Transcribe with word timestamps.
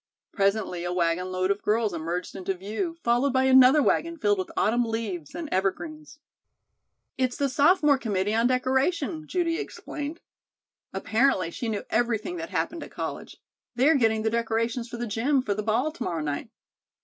Presently 0.31 0.83
a 0.83 0.91
wagon 0.91 1.31
load 1.31 1.51
of 1.51 1.61
girls 1.61 1.93
emerged 1.93 2.35
into 2.35 2.55
view, 2.55 2.97
followed 3.03 3.33
by 3.33 3.43
another 3.43 3.83
wagon 3.83 4.17
filled 4.17 4.39
with 4.39 4.49
autumn 4.57 4.83
leaves 4.83 5.35
and 5.35 5.47
evergreens. 5.51 6.17
"It's 7.19 7.37
the 7.37 7.47
sophomore 7.47 7.99
committee 7.99 8.33
on 8.33 8.47
decoration," 8.47 9.27
Judy 9.27 9.59
explained. 9.59 10.19
Apparently 10.91 11.51
she 11.51 11.69
knew 11.69 11.83
everything 11.91 12.37
that 12.37 12.49
happened 12.49 12.81
at 12.81 12.89
college. 12.89 13.37
"They 13.75 13.89
are 13.89 13.95
getting 13.95 14.23
the 14.23 14.31
decorations 14.31 14.89
for 14.89 14.97
the 14.97 15.05
gym. 15.05 15.43
for 15.43 15.53
the 15.53 15.61
ball 15.61 15.91
to 15.91 16.01
morrow 16.03 16.21
night." 16.23 16.49